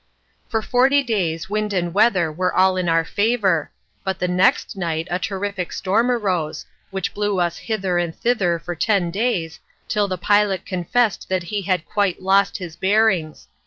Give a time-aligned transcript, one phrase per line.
[0.49, 3.69] For forty days wind and weather were all in our favour,
[4.03, 8.73] but the next night a terrific storm arose, which blew us hither and thither for
[8.73, 13.47] ten days, till the pilot confessed that he had quite lost his bearings.